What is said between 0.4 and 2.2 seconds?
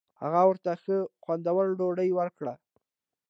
ورته ښه خوندوره ډوډۍ